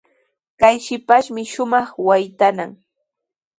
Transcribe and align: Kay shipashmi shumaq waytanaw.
Kay 0.59 0.75
shipashmi 0.85 1.41
shumaq 1.51 1.89
waytanaw. 2.07 2.71